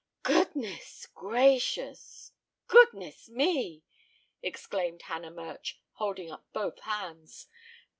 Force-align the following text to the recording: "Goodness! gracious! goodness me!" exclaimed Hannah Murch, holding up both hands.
"Goodness! 0.23 1.05
gracious! 1.13 2.31
goodness 2.65 3.29
me!" 3.29 3.83
exclaimed 4.41 5.03
Hannah 5.03 5.29
Murch, 5.29 5.75
holding 5.91 6.31
up 6.31 6.43
both 6.53 6.79
hands. 6.79 7.47